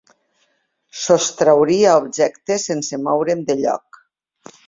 Sostrauria 1.01 1.91
objectes 2.05 2.65
sense 2.71 3.01
moure'm 3.05 3.47
de 3.51 3.59
lloc. 3.63 4.03